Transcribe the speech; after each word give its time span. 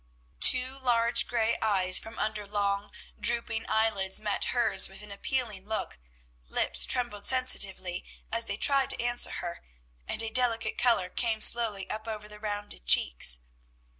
Two 0.39 0.79
large 0.79 1.27
gray 1.27 1.59
eyes 1.61 1.99
from 1.99 2.17
under 2.17 2.47
long, 2.47 2.91
drooping 3.19 3.69
eyelids 3.69 4.19
met 4.19 4.45
hers 4.45 4.89
with 4.89 5.03
an 5.03 5.11
appealing 5.11 5.63
look; 5.67 5.99
lips 6.47 6.87
trembled 6.87 7.27
sensitively 7.27 8.03
as 8.31 8.45
they 8.45 8.57
tried 8.57 8.89
to 8.89 8.99
answer 8.99 9.29
her, 9.29 9.61
and 10.07 10.23
a 10.23 10.31
delicate 10.31 10.79
color 10.79 11.07
came 11.09 11.39
slowly 11.39 11.87
up 11.87 12.07
over 12.07 12.27
the 12.27 12.39
rounded 12.39 12.87
cheeks. 12.87 13.41